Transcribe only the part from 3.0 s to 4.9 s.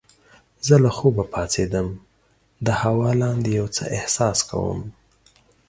لاندې یو څه احساس کوم.